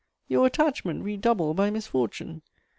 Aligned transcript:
Your 0.27 0.47
attachment 0.47 1.03
redoubled 1.03 1.57
by 1.57 1.69
misfortune! 1.69 2.41